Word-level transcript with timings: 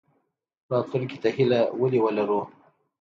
راتلونکي 0.71 1.17
ته 1.23 1.29
هیله 1.37 1.59
ولې 1.79 1.99
ولرو؟ 2.01 2.39